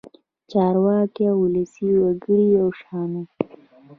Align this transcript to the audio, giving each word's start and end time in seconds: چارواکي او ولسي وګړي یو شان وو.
چارواکي 0.51 1.23
او 1.31 1.37
ولسي 1.43 1.87
وګړي 2.01 2.43
یو 2.57 2.69
شان 2.81 3.09
وو. 3.17 3.23